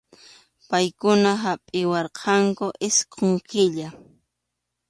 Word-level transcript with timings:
Paykuna 0.69 1.31
hapʼiwarqanku 1.43 2.65
isqun 2.87 3.33
killa. 3.49 3.87